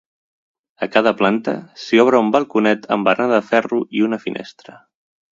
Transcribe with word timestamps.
A 0.85 0.87
cada 0.93 1.11
planta 1.17 1.51
s'hi 1.83 1.99
obre 2.03 2.21
un 2.27 2.31
balconet 2.35 2.87
amb 2.95 3.09
barana 3.09 3.35
de 3.35 3.43
ferro 3.51 3.83
i 3.99 4.03
una 4.07 4.19
finestra. 4.25 4.79